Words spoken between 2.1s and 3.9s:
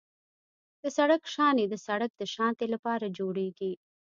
د ساتنې لپاره جوړیږي